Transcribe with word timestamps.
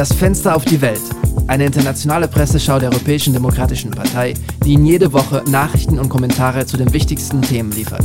Das 0.00 0.14
Fenster 0.14 0.56
auf 0.56 0.64
die 0.64 0.80
Welt. 0.80 1.02
Eine 1.46 1.66
internationale 1.66 2.26
Presseschau 2.26 2.78
der 2.78 2.88
Europäischen 2.88 3.34
Demokratischen 3.34 3.90
Partei, 3.90 4.32
die 4.64 4.72
Ihnen 4.72 4.86
jede 4.86 5.12
Woche 5.12 5.44
Nachrichten 5.46 5.98
und 5.98 6.08
Kommentare 6.08 6.64
zu 6.64 6.78
den 6.78 6.94
wichtigsten 6.94 7.42
Themen 7.42 7.70
liefert. 7.70 8.04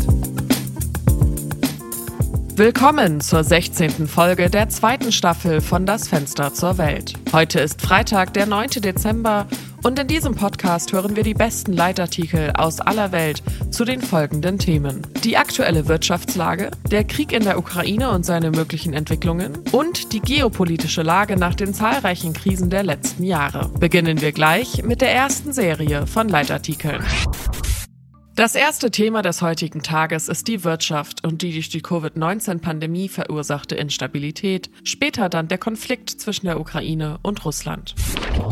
Willkommen 2.57 3.21
zur 3.21 3.45
16. 3.45 4.09
Folge 4.09 4.49
der 4.49 4.67
zweiten 4.67 5.13
Staffel 5.13 5.61
von 5.61 5.85
Das 5.85 6.09
Fenster 6.09 6.53
zur 6.53 6.77
Welt. 6.77 7.13
Heute 7.31 7.61
ist 7.61 7.81
Freitag, 7.81 8.33
der 8.33 8.45
9. 8.45 8.81
Dezember 8.81 9.47
und 9.85 9.99
in 9.99 10.07
diesem 10.07 10.33
Podcast 10.33 10.93
hören 10.93 11.15
wir 11.15 11.21
die 11.21 11.35
besten 11.35 11.71
Leitartikel 11.71 12.49
aus 12.57 12.81
aller 12.81 13.11
Welt 13.11 13.43
zu 13.69 13.85
den 13.85 14.01
folgenden 14.01 14.57
Themen. 14.57 15.05
Die 15.23 15.37
aktuelle 15.37 15.87
Wirtschaftslage, 15.87 16.71
der 16.89 17.03
Krieg 17.03 17.31
in 17.31 17.43
der 17.43 17.59
Ukraine 17.59 18.09
und 18.09 18.25
seine 18.25 18.49
möglichen 18.49 18.93
Entwicklungen 18.93 19.59
und 19.71 20.11
die 20.11 20.21
geopolitische 20.21 21.03
Lage 21.03 21.37
nach 21.37 21.53
den 21.53 21.75
zahlreichen 21.75 22.33
Krisen 22.33 22.71
der 22.71 22.81
letzten 22.81 23.23
Jahre. 23.23 23.69
Beginnen 23.79 24.21
wir 24.21 24.31
gleich 24.31 24.83
mit 24.83 25.01
der 25.01 25.13
ersten 25.13 25.53
Serie 25.53 26.07
von 26.07 26.29
Leitartikeln. 26.29 27.03
Das 28.35 28.55
erste 28.55 28.89
Thema 28.89 29.21
des 29.21 29.43
heutigen 29.43 29.83
Tages 29.83 30.29
ist 30.29 30.47
die 30.47 30.63
Wirtschaft 30.63 31.25
und 31.25 31.43
die 31.43 31.53
durch 31.53 31.69
die 31.69 31.81
Covid-19-Pandemie 31.81 33.07
verursachte 33.07 33.75
Instabilität, 33.75 34.71
später 34.83 35.29
dann 35.29 35.47
der 35.47 35.59
Konflikt 35.59 36.09
zwischen 36.09 36.47
der 36.47 36.59
Ukraine 36.59 37.19
und 37.21 37.45
Russland. 37.45 37.93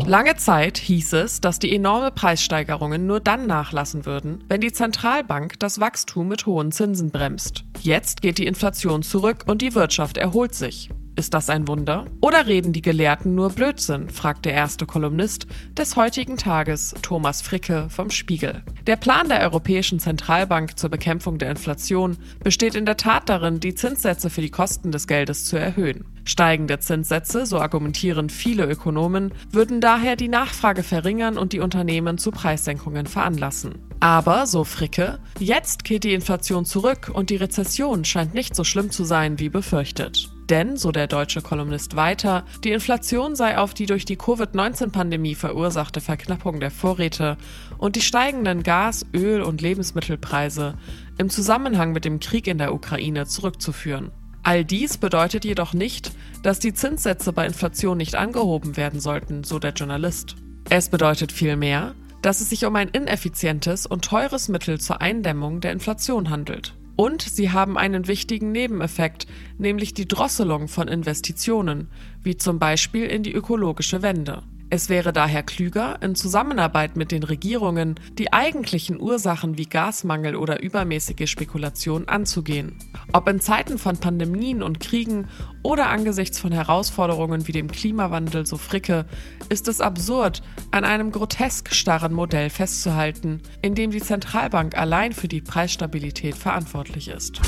Lange 0.06 0.36
Zeit 0.36 0.76
hieß 0.76 1.14
es, 1.14 1.40
dass 1.40 1.58
die 1.58 1.74
enorme 1.74 2.10
Preissteigerungen 2.10 3.06
nur 3.06 3.20
dann 3.20 3.46
nachlassen 3.46 4.04
würden, 4.04 4.44
wenn 4.48 4.60
die 4.60 4.72
Zentralbank 4.72 5.58
das 5.60 5.80
Wachstum 5.80 6.28
mit 6.28 6.44
hohen 6.44 6.72
Zinsen 6.72 7.10
bremst. 7.10 7.64
Jetzt 7.80 8.20
geht 8.20 8.36
die 8.36 8.46
Inflation 8.46 9.02
zurück 9.02 9.44
und 9.46 9.62
die 9.62 9.74
Wirtschaft 9.74 10.18
erholt 10.18 10.54
sich. 10.54 10.90
Ist 11.16 11.32
das 11.32 11.48
ein 11.48 11.68
Wunder? 11.68 12.06
Oder 12.20 12.48
reden 12.48 12.72
die 12.72 12.82
Gelehrten 12.82 13.36
nur 13.36 13.50
Blödsinn? 13.50 14.10
fragt 14.10 14.46
der 14.46 14.52
erste 14.52 14.84
Kolumnist 14.84 15.46
des 15.78 15.94
heutigen 15.94 16.36
Tages, 16.36 16.92
Thomas 17.02 17.40
Fricke 17.40 17.88
vom 17.88 18.10
Spiegel. 18.10 18.64
Der 18.88 18.96
Plan 18.96 19.28
der 19.28 19.40
Europäischen 19.42 20.00
Zentralbank 20.00 20.76
zur 20.76 20.90
Bekämpfung 20.90 21.38
der 21.38 21.50
Inflation 21.50 22.16
besteht 22.42 22.74
in 22.74 22.84
der 22.84 22.96
Tat 22.96 23.28
darin, 23.28 23.60
die 23.60 23.76
Zinssätze 23.76 24.28
für 24.28 24.40
die 24.40 24.50
Kosten 24.50 24.90
des 24.90 25.06
Geldes 25.06 25.44
zu 25.44 25.56
erhöhen. 25.56 26.04
Steigende 26.24 26.80
Zinssätze, 26.80 27.46
so 27.46 27.60
argumentieren 27.60 28.28
viele 28.28 28.64
Ökonomen, 28.64 29.32
würden 29.52 29.80
daher 29.80 30.16
die 30.16 30.28
Nachfrage 30.28 30.82
verringern 30.82 31.38
und 31.38 31.52
die 31.52 31.60
Unternehmen 31.60 32.18
zu 32.18 32.32
Preissenkungen 32.32 33.06
veranlassen. 33.06 33.74
Aber, 34.00 34.46
so 34.48 34.64
Fricke, 34.64 35.20
jetzt 35.38 35.84
geht 35.84 36.02
die 36.02 36.14
Inflation 36.14 36.64
zurück 36.64 37.10
und 37.14 37.30
die 37.30 37.36
Rezession 37.36 38.04
scheint 38.04 38.34
nicht 38.34 38.56
so 38.56 38.64
schlimm 38.64 38.90
zu 38.90 39.04
sein 39.04 39.38
wie 39.38 39.48
befürchtet. 39.48 40.33
Denn, 40.50 40.76
so 40.76 40.92
der 40.92 41.06
deutsche 41.06 41.40
Kolumnist 41.40 41.96
weiter, 41.96 42.44
die 42.64 42.72
Inflation 42.72 43.34
sei 43.34 43.56
auf 43.56 43.72
die 43.72 43.86
durch 43.86 44.04
die 44.04 44.16
Covid-19-Pandemie 44.16 45.34
verursachte 45.34 46.00
Verknappung 46.00 46.60
der 46.60 46.70
Vorräte 46.70 47.38
und 47.78 47.96
die 47.96 48.02
steigenden 48.02 48.62
Gas-, 48.62 49.06
Öl- 49.14 49.42
und 49.42 49.62
Lebensmittelpreise 49.62 50.74
im 51.16 51.30
Zusammenhang 51.30 51.92
mit 51.92 52.04
dem 52.04 52.20
Krieg 52.20 52.46
in 52.46 52.58
der 52.58 52.74
Ukraine 52.74 53.26
zurückzuführen. 53.26 54.10
All 54.42 54.64
dies 54.64 54.98
bedeutet 54.98 55.46
jedoch 55.46 55.72
nicht, 55.72 56.12
dass 56.42 56.58
die 56.58 56.74
Zinssätze 56.74 57.32
bei 57.32 57.46
Inflation 57.46 57.96
nicht 57.96 58.14
angehoben 58.14 58.76
werden 58.76 59.00
sollten, 59.00 59.42
so 59.42 59.58
der 59.58 59.72
Journalist. 59.72 60.36
Es 60.68 60.90
bedeutet 60.90 61.32
vielmehr, 61.32 61.94
dass 62.20 62.42
es 62.42 62.50
sich 62.50 62.66
um 62.66 62.76
ein 62.76 62.88
ineffizientes 62.88 63.86
und 63.86 64.04
teures 64.04 64.48
Mittel 64.48 64.78
zur 64.78 65.00
Eindämmung 65.00 65.60
der 65.60 65.72
Inflation 65.72 66.28
handelt. 66.28 66.74
Und 66.96 67.22
sie 67.22 67.50
haben 67.50 67.76
einen 67.76 68.06
wichtigen 68.06 68.52
Nebeneffekt, 68.52 69.26
nämlich 69.58 69.94
die 69.94 70.06
Drosselung 70.06 70.68
von 70.68 70.88
Investitionen, 70.88 71.88
wie 72.22 72.36
zum 72.36 72.58
Beispiel 72.58 73.06
in 73.06 73.22
die 73.22 73.32
ökologische 73.32 74.02
Wende. 74.02 74.42
Es 74.70 74.88
wäre 74.88 75.12
daher 75.12 75.42
klüger, 75.42 75.98
in 76.02 76.14
Zusammenarbeit 76.14 76.96
mit 76.96 77.12
den 77.12 77.22
Regierungen 77.22 77.94
die 78.18 78.32
eigentlichen 78.32 79.00
Ursachen 79.00 79.56
wie 79.58 79.66
Gasmangel 79.66 80.34
oder 80.34 80.62
übermäßige 80.62 81.30
Spekulation 81.30 82.08
anzugehen. 82.08 82.76
Ob 83.12 83.28
in 83.28 83.40
Zeiten 83.40 83.78
von 83.78 83.98
Pandemien 83.98 84.62
und 84.62 84.80
Kriegen 84.80 85.28
oder 85.62 85.88
angesichts 85.88 86.40
von 86.40 86.50
Herausforderungen 86.50 87.46
wie 87.46 87.52
dem 87.52 87.70
Klimawandel, 87.70 88.46
so 88.46 88.56
Fricke, 88.56 89.06
ist 89.48 89.68
es 89.68 89.80
absurd, 89.80 90.42
an 90.70 90.84
einem 90.84 91.12
grotesk 91.12 91.72
starren 91.72 92.12
Modell 92.12 92.50
festzuhalten, 92.50 93.42
in 93.62 93.74
dem 93.74 93.90
die 93.90 94.02
Zentralbank 94.02 94.76
allein 94.76 95.12
für 95.12 95.28
die 95.28 95.40
Preisstabilität 95.40 96.34
verantwortlich 96.34 97.08
ist. 97.08 97.40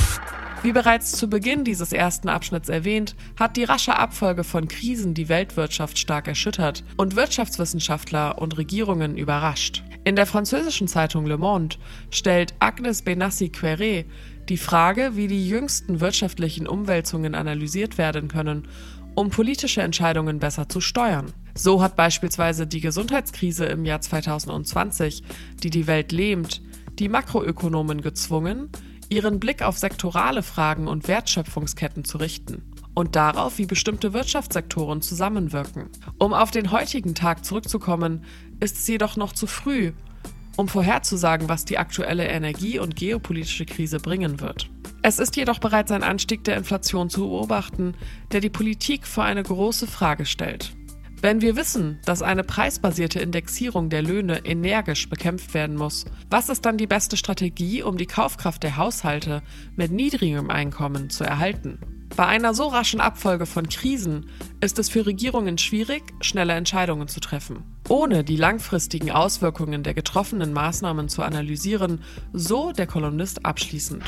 Wie 0.66 0.72
bereits 0.72 1.12
zu 1.12 1.30
Beginn 1.30 1.62
dieses 1.62 1.92
ersten 1.92 2.28
Abschnitts 2.28 2.68
erwähnt, 2.68 3.14
hat 3.38 3.56
die 3.56 3.62
rasche 3.62 3.96
Abfolge 3.96 4.42
von 4.42 4.66
Krisen 4.66 5.14
die 5.14 5.28
Weltwirtschaft 5.28 5.96
stark 5.96 6.26
erschüttert 6.26 6.82
und 6.96 7.14
Wirtschaftswissenschaftler 7.14 8.38
und 8.38 8.58
Regierungen 8.58 9.16
überrascht. 9.16 9.84
In 10.02 10.16
der 10.16 10.26
französischen 10.26 10.88
Zeitung 10.88 11.24
Le 11.24 11.38
Monde 11.38 11.76
stellt 12.10 12.54
Agnes 12.58 13.04
Benassi-Queré 13.04 14.06
die 14.48 14.56
Frage, 14.56 15.12
wie 15.14 15.28
die 15.28 15.48
jüngsten 15.48 16.00
wirtschaftlichen 16.00 16.66
Umwälzungen 16.66 17.36
analysiert 17.36 17.96
werden 17.96 18.26
können, 18.26 18.66
um 19.14 19.30
politische 19.30 19.82
Entscheidungen 19.82 20.40
besser 20.40 20.68
zu 20.68 20.80
steuern. 20.80 21.32
So 21.54 21.80
hat 21.80 21.94
beispielsweise 21.94 22.66
die 22.66 22.80
Gesundheitskrise 22.80 23.66
im 23.66 23.84
Jahr 23.84 24.00
2020, 24.00 25.22
die 25.62 25.70
die 25.70 25.86
Welt 25.86 26.10
lähmt, 26.10 26.60
die 26.98 27.08
Makroökonomen 27.08 28.00
gezwungen, 28.00 28.70
ihren 29.10 29.40
Blick 29.40 29.62
auf 29.62 29.78
sektorale 29.78 30.42
Fragen 30.42 30.88
und 30.88 31.08
Wertschöpfungsketten 31.08 32.04
zu 32.04 32.18
richten 32.18 32.62
und 32.94 33.14
darauf, 33.14 33.58
wie 33.58 33.66
bestimmte 33.66 34.14
Wirtschaftssektoren 34.14 35.02
zusammenwirken. 35.02 35.90
Um 36.18 36.32
auf 36.32 36.50
den 36.50 36.72
heutigen 36.72 37.14
Tag 37.14 37.44
zurückzukommen, 37.44 38.24
ist 38.58 38.78
es 38.78 38.86
jedoch 38.88 39.16
noch 39.16 39.32
zu 39.32 39.46
früh, 39.46 39.92
um 40.56 40.68
vorherzusagen, 40.68 41.48
was 41.48 41.66
die 41.66 41.78
aktuelle 41.78 42.26
Energie- 42.26 42.78
und 42.78 42.96
geopolitische 42.96 43.66
Krise 43.66 44.00
bringen 44.00 44.40
wird. 44.40 44.70
Es 45.02 45.18
ist 45.18 45.36
jedoch 45.36 45.58
bereits 45.58 45.92
ein 45.92 46.02
Anstieg 46.02 46.42
der 46.44 46.56
Inflation 46.56 47.10
zu 47.10 47.28
beobachten, 47.28 47.94
der 48.32 48.40
die 48.40 48.50
Politik 48.50 49.06
vor 49.06 49.24
eine 49.24 49.42
große 49.42 49.86
Frage 49.86 50.24
stellt. 50.24 50.72
Wenn 51.26 51.40
wir 51.40 51.56
wissen, 51.56 51.98
dass 52.04 52.22
eine 52.22 52.44
preisbasierte 52.44 53.18
Indexierung 53.18 53.90
der 53.90 54.00
Löhne 54.00 54.44
energisch 54.44 55.08
bekämpft 55.08 55.54
werden 55.54 55.74
muss, 55.74 56.04
was 56.30 56.48
ist 56.48 56.64
dann 56.64 56.78
die 56.78 56.86
beste 56.86 57.16
Strategie, 57.16 57.82
um 57.82 57.96
die 57.96 58.06
Kaufkraft 58.06 58.62
der 58.62 58.76
Haushalte 58.76 59.42
mit 59.74 59.90
niedrigem 59.90 60.50
Einkommen 60.50 61.10
zu 61.10 61.24
erhalten? 61.24 61.95
Bei 62.14 62.26
einer 62.26 62.54
so 62.54 62.68
raschen 62.68 63.00
Abfolge 63.00 63.46
von 63.46 63.68
Krisen 63.68 64.26
ist 64.60 64.78
es 64.78 64.88
für 64.88 65.04
Regierungen 65.04 65.58
schwierig, 65.58 66.02
schnelle 66.20 66.54
Entscheidungen 66.54 67.08
zu 67.08 67.20
treffen. 67.20 67.64
Ohne 67.88 68.24
die 68.24 68.36
langfristigen 68.36 69.10
Auswirkungen 69.10 69.82
der 69.82 69.94
getroffenen 69.94 70.52
Maßnahmen 70.52 71.08
zu 71.08 71.22
analysieren, 71.22 72.02
so 72.32 72.72
der 72.72 72.86
Kolumnist 72.86 73.44
abschließend. 73.44 74.04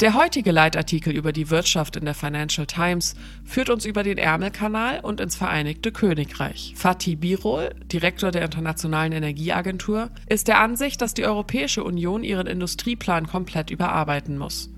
Der 0.00 0.14
heutige 0.14 0.50
Leitartikel 0.50 1.14
über 1.14 1.30
die 1.30 1.50
Wirtschaft 1.50 1.94
in 1.96 2.06
der 2.06 2.14
Financial 2.14 2.66
Times 2.66 3.14
führt 3.44 3.68
uns 3.68 3.84
über 3.84 4.02
den 4.02 4.16
Ärmelkanal 4.16 5.00
und 5.00 5.20
ins 5.20 5.36
Vereinigte 5.36 5.92
Königreich. 5.92 6.72
Fatih 6.74 7.16
Birol, 7.16 7.74
Direktor 7.92 8.30
der 8.30 8.46
Internationalen 8.46 9.12
Energieagentur, 9.12 10.08
ist 10.26 10.48
der 10.48 10.58
Ansicht, 10.58 11.02
dass 11.02 11.12
die 11.12 11.26
Europäische 11.26 11.84
Union 11.84 12.24
ihren 12.24 12.46
Industrieplan 12.46 13.26
komplett 13.26 13.70
überarbeiten 13.70 14.38
muss 14.38 14.70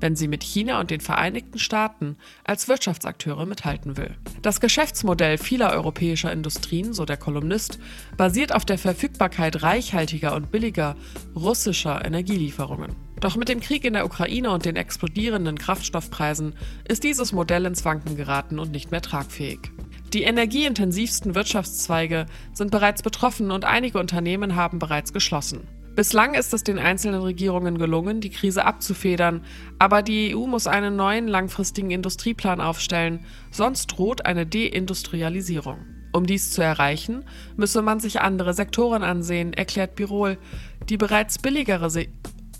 wenn 0.00 0.16
sie 0.16 0.28
mit 0.28 0.42
China 0.42 0.80
und 0.80 0.90
den 0.90 1.00
Vereinigten 1.00 1.58
Staaten 1.58 2.16
als 2.44 2.68
Wirtschaftsakteure 2.68 3.46
mithalten 3.46 3.96
will. 3.96 4.16
Das 4.42 4.60
Geschäftsmodell 4.60 5.38
vieler 5.38 5.70
europäischer 5.72 6.32
Industrien, 6.32 6.92
so 6.92 7.04
der 7.04 7.16
Kolumnist, 7.16 7.78
basiert 8.16 8.54
auf 8.54 8.64
der 8.64 8.78
Verfügbarkeit 8.78 9.62
reichhaltiger 9.62 10.34
und 10.34 10.50
billiger 10.50 10.96
russischer 11.34 12.04
Energielieferungen. 12.04 12.94
Doch 13.20 13.36
mit 13.36 13.48
dem 13.50 13.60
Krieg 13.60 13.84
in 13.84 13.92
der 13.92 14.06
Ukraine 14.06 14.50
und 14.50 14.64
den 14.64 14.76
explodierenden 14.76 15.58
Kraftstoffpreisen 15.58 16.54
ist 16.88 17.04
dieses 17.04 17.32
Modell 17.32 17.66
ins 17.66 17.84
Wanken 17.84 18.16
geraten 18.16 18.58
und 18.58 18.72
nicht 18.72 18.90
mehr 18.90 19.02
tragfähig. 19.02 19.60
Die 20.14 20.22
energieintensivsten 20.22 21.34
Wirtschaftszweige 21.36 22.26
sind 22.52 22.72
bereits 22.72 23.02
betroffen 23.02 23.50
und 23.52 23.64
einige 23.64 23.98
Unternehmen 23.98 24.56
haben 24.56 24.78
bereits 24.78 25.12
geschlossen. 25.12 25.68
Bislang 26.00 26.32
ist 26.32 26.54
es 26.54 26.64
den 26.64 26.78
einzelnen 26.78 27.20
Regierungen 27.20 27.76
gelungen, 27.76 28.22
die 28.22 28.30
Krise 28.30 28.64
abzufedern, 28.64 29.44
aber 29.78 30.00
die 30.00 30.34
EU 30.34 30.46
muss 30.46 30.66
einen 30.66 30.96
neuen 30.96 31.28
langfristigen 31.28 31.90
Industrieplan 31.90 32.58
aufstellen, 32.58 33.26
sonst 33.50 33.88
droht 33.88 34.24
eine 34.24 34.46
Deindustrialisierung. 34.46 35.76
Um 36.14 36.24
dies 36.24 36.52
zu 36.52 36.62
erreichen, 36.62 37.26
müsse 37.58 37.82
man 37.82 38.00
sich 38.00 38.22
andere 38.22 38.54
Sektoren 38.54 39.02
ansehen, 39.02 39.52
erklärt 39.52 39.94
Birol, 39.94 40.38
die 40.88 40.96
bereits 40.96 41.38
billigere, 41.38 41.90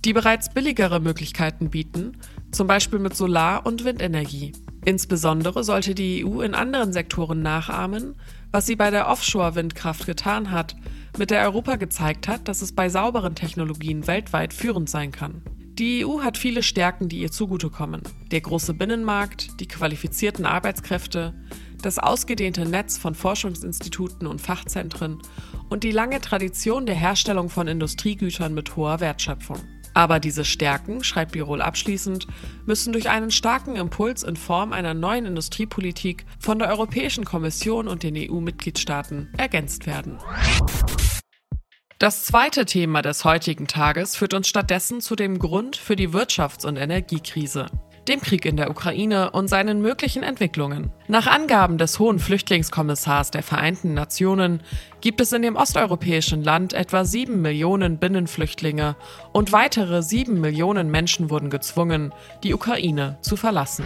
die 0.04 0.12
bereits 0.12 0.52
billigere 0.52 1.00
Möglichkeiten 1.00 1.70
bieten, 1.70 2.18
zum 2.52 2.66
Beispiel 2.66 2.98
mit 2.98 3.16
Solar- 3.16 3.64
und 3.64 3.86
Windenergie. 3.86 4.52
Insbesondere 4.84 5.64
sollte 5.64 5.94
die 5.94 6.26
EU 6.26 6.42
in 6.42 6.54
anderen 6.54 6.92
Sektoren 6.92 7.40
nachahmen, 7.40 8.16
was 8.52 8.66
sie 8.66 8.76
bei 8.76 8.90
der 8.90 9.08
Offshore-Windkraft 9.08 10.04
getan 10.04 10.50
hat, 10.50 10.76
mit 11.18 11.30
der 11.30 11.42
Europa 11.42 11.76
gezeigt 11.76 12.28
hat, 12.28 12.48
dass 12.48 12.62
es 12.62 12.72
bei 12.72 12.88
sauberen 12.88 13.34
Technologien 13.34 14.06
weltweit 14.06 14.52
führend 14.54 14.88
sein 14.88 15.12
kann. 15.12 15.42
Die 15.80 16.04
EU 16.04 16.20
hat 16.20 16.36
viele 16.36 16.62
Stärken, 16.62 17.08
die 17.08 17.20
ihr 17.20 17.30
zugutekommen. 17.30 18.02
Der 18.30 18.42
große 18.42 18.74
Binnenmarkt, 18.74 19.60
die 19.60 19.66
qualifizierten 19.66 20.44
Arbeitskräfte, 20.44 21.32
das 21.80 21.98
ausgedehnte 21.98 22.66
Netz 22.66 22.98
von 22.98 23.14
Forschungsinstituten 23.14 24.26
und 24.26 24.40
Fachzentren 24.40 25.22
und 25.70 25.84
die 25.84 25.92
lange 25.92 26.20
Tradition 26.20 26.84
der 26.84 26.96
Herstellung 26.96 27.48
von 27.48 27.66
Industriegütern 27.66 28.52
mit 28.52 28.76
hoher 28.76 29.00
Wertschöpfung. 29.00 29.60
Aber 29.94 30.20
diese 30.20 30.44
Stärken, 30.44 31.02
schreibt 31.04 31.32
Birol 31.32 31.62
abschließend, 31.62 32.26
müssen 32.66 32.92
durch 32.92 33.08
einen 33.08 33.30
starken 33.30 33.76
Impuls 33.76 34.22
in 34.22 34.36
Form 34.36 34.72
einer 34.72 34.94
neuen 34.94 35.26
Industriepolitik 35.26 36.24
von 36.38 36.58
der 36.58 36.68
Europäischen 36.68 37.24
Kommission 37.24 37.88
und 37.88 38.02
den 38.02 38.16
EU-Mitgliedstaaten 38.16 39.32
ergänzt 39.36 39.86
werden. 39.86 40.18
Das 41.98 42.24
zweite 42.24 42.64
Thema 42.64 43.02
des 43.02 43.24
heutigen 43.24 43.66
Tages 43.66 44.16
führt 44.16 44.32
uns 44.32 44.48
stattdessen 44.48 45.02
zu 45.02 45.16
dem 45.16 45.38
Grund 45.38 45.76
für 45.76 45.96
die 45.96 46.08
Wirtschafts- 46.08 46.64
und 46.64 46.76
Energiekrise 46.76 47.66
dem 48.10 48.20
Krieg 48.20 48.44
in 48.44 48.56
der 48.56 48.70
Ukraine 48.70 49.30
und 49.30 49.48
seinen 49.48 49.80
möglichen 49.80 50.22
Entwicklungen. 50.22 50.90
Nach 51.08 51.26
Angaben 51.26 51.78
des 51.78 51.98
Hohen 51.98 52.18
Flüchtlingskommissars 52.18 53.30
der 53.30 53.42
Vereinten 53.42 53.94
Nationen 53.94 54.62
gibt 55.00 55.20
es 55.20 55.32
in 55.32 55.42
dem 55.42 55.56
osteuropäischen 55.56 56.42
Land 56.42 56.72
etwa 56.72 57.04
sieben 57.04 57.40
Millionen 57.40 57.98
Binnenflüchtlinge 57.98 58.96
und 59.32 59.52
weitere 59.52 60.02
sieben 60.02 60.40
Millionen 60.40 60.90
Menschen 60.90 61.30
wurden 61.30 61.50
gezwungen, 61.50 62.12
die 62.42 62.52
Ukraine 62.52 63.16
zu 63.22 63.36
verlassen. 63.36 63.84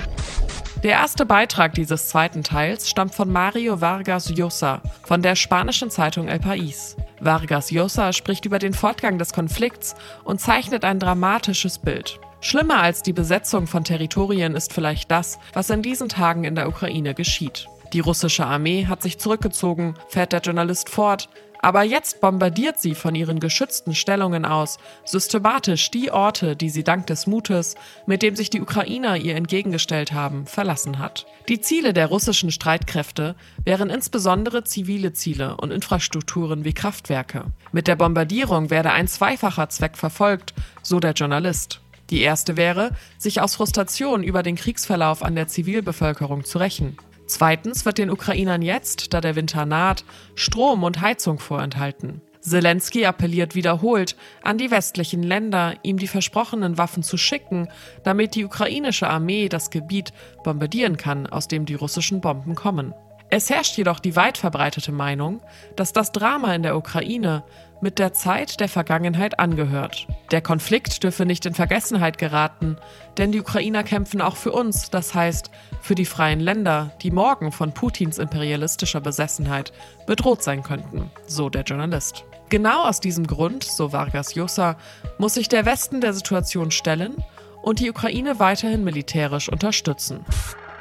Der 0.84 0.92
erste 0.92 1.24
Beitrag 1.24 1.72
dieses 1.72 2.08
zweiten 2.08 2.42
Teils 2.42 2.90
stammt 2.90 3.14
von 3.14 3.32
Mario 3.32 3.80
Vargas 3.80 4.28
Llosa 4.28 4.82
von 5.02 5.22
der 5.22 5.34
spanischen 5.34 5.88
Zeitung 5.88 6.28
El 6.28 6.40
País. 6.40 6.94
Vargas 7.20 7.70
Llosa 7.70 8.12
spricht 8.12 8.44
über 8.44 8.58
den 8.58 8.74
Fortgang 8.74 9.16
des 9.16 9.32
Konflikts 9.32 9.94
und 10.24 10.42
zeichnet 10.42 10.84
ein 10.84 11.00
dramatisches 11.00 11.78
Bild. 11.78 12.20
Schlimmer 12.42 12.82
als 12.82 13.00
die 13.00 13.14
Besetzung 13.14 13.66
von 13.66 13.82
Territorien 13.82 14.54
ist 14.54 14.74
vielleicht 14.74 15.10
das, 15.10 15.38
was 15.54 15.70
in 15.70 15.80
diesen 15.80 16.10
Tagen 16.10 16.44
in 16.44 16.54
der 16.54 16.68
Ukraine 16.68 17.14
geschieht. 17.14 17.66
Die 17.94 18.00
russische 18.00 18.44
Armee 18.44 18.84
hat 18.84 19.00
sich 19.00 19.16
zurückgezogen, 19.16 19.94
fährt 20.10 20.34
der 20.34 20.40
Journalist 20.40 20.90
fort, 20.90 21.30
aber 21.64 21.82
jetzt 21.82 22.20
bombardiert 22.20 22.78
sie 22.78 22.94
von 22.94 23.14
ihren 23.14 23.40
geschützten 23.40 23.94
Stellungen 23.94 24.44
aus 24.44 24.76
systematisch 25.06 25.90
die 25.90 26.10
Orte, 26.10 26.56
die 26.56 26.68
sie 26.68 26.84
dank 26.84 27.06
des 27.06 27.26
Mutes, 27.26 27.74
mit 28.04 28.20
dem 28.20 28.36
sich 28.36 28.50
die 28.50 28.60
Ukrainer 28.60 29.16
ihr 29.16 29.34
entgegengestellt 29.34 30.12
haben, 30.12 30.46
verlassen 30.46 30.98
hat. 30.98 31.24
Die 31.48 31.62
Ziele 31.62 31.94
der 31.94 32.08
russischen 32.08 32.50
Streitkräfte 32.50 33.34
wären 33.64 33.88
insbesondere 33.88 34.64
zivile 34.64 35.14
Ziele 35.14 35.56
und 35.56 35.70
Infrastrukturen 35.70 36.66
wie 36.66 36.74
Kraftwerke. 36.74 37.46
Mit 37.72 37.88
der 37.88 37.96
Bombardierung 37.96 38.68
werde 38.68 38.92
ein 38.92 39.08
zweifacher 39.08 39.70
Zweck 39.70 39.96
verfolgt, 39.96 40.52
so 40.82 41.00
der 41.00 41.12
Journalist. 41.12 41.80
Die 42.10 42.20
erste 42.20 42.58
wäre, 42.58 42.90
sich 43.16 43.40
aus 43.40 43.54
Frustration 43.54 44.22
über 44.22 44.42
den 44.42 44.56
Kriegsverlauf 44.56 45.22
an 45.22 45.34
der 45.34 45.48
Zivilbevölkerung 45.48 46.44
zu 46.44 46.58
rächen. 46.58 46.98
Zweitens 47.26 47.84
wird 47.84 47.98
den 47.98 48.10
Ukrainern 48.10 48.62
jetzt, 48.62 49.14
da 49.14 49.20
der 49.20 49.34
Winter 49.34 49.66
naht, 49.66 50.04
Strom 50.34 50.82
und 50.82 51.00
Heizung 51.00 51.38
vorenthalten. 51.38 52.20
Zelensky 52.40 53.06
appelliert 53.06 53.54
wiederholt 53.54 54.16
an 54.42 54.58
die 54.58 54.70
westlichen 54.70 55.22
Länder, 55.22 55.74
ihm 55.82 55.96
die 55.96 56.06
versprochenen 56.06 56.76
Waffen 56.76 57.02
zu 57.02 57.16
schicken, 57.16 57.68
damit 58.02 58.34
die 58.34 58.44
ukrainische 58.44 59.08
Armee 59.08 59.48
das 59.48 59.70
Gebiet 59.70 60.12
bombardieren 60.42 60.98
kann, 60.98 61.26
aus 61.26 61.48
dem 61.48 61.64
die 61.64 61.74
russischen 61.74 62.20
Bomben 62.20 62.54
kommen. 62.54 62.92
Es 63.30 63.48
herrscht 63.48 63.78
jedoch 63.78 63.98
die 63.98 64.14
weit 64.14 64.36
verbreitete 64.36 64.92
Meinung, 64.92 65.40
dass 65.74 65.92
das 65.92 66.12
Drama 66.12 66.54
in 66.54 66.62
der 66.62 66.76
Ukraine 66.76 67.44
mit 67.80 67.98
der 67.98 68.12
Zeit 68.12 68.60
der 68.60 68.68
Vergangenheit 68.68 69.38
angehört. 69.38 70.06
Der 70.30 70.40
Konflikt 70.40 71.02
dürfe 71.02 71.26
nicht 71.26 71.46
in 71.46 71.54
Vergessenheit 71.54 72.18
geraten, 72.18 72.76
denn 73.18 73.32
die 73.32 73.40
Ukrainer 73.40 73.82
kämpfen 73.82 74.20
auch 74.20 74.36
für 74.36 74.52
uns, 74.52 74.90
das 74.90 75.14
heißt 75.14 75.50
für 75.80 75.94
die 75.94 76.06
freien 76.06 76.40
Länder, 76.40 76.92
die 77.02 77.10
morgen 77.10 77.52
von 77.52 77.72
Putins 77.72 78.18
imperialistischer 78.18 79.00
Besessenheit 79.00 79.72
bedroht 80.06 80.42
sein 80.42 80.62
könnten, 80.62 81.10
so 81.26 81.50
der 81.50 81.62
Journalist. 81.62 82.24
Genau 82.48 82.84
aus 82.84 83.00
diesem 83.00 83.26
Grund, 83.26 83.64
so 83.64 83.92
Vargas 83.92 84.34
Llosa, 84.34 84.76
muss 85.18 85.34
sich 85.34 85.48
der 85.48 85.66
Westen 85.66 86.00
der 86.00 86.12
Situation 86.12 86.70
stellen 86.70 87.16
und 87.62 87.80
die 87.80 87.90
Ukraine 87.90 88.38
weiterhin 88.38 88.84
militärisch 88.84 89.48
unterstützen. 89.48 90.24